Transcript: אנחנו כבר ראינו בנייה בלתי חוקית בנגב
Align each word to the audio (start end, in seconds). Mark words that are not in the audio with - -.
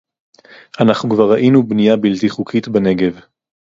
אנחנו 0.81 1.09
כבר 1.09 1.31
ראינו 1.31 1.67
בנייה 1.67 1.97
בלתי 1.97 2.29
חוקית 2.29 2.67
בנגב 2.67 3.19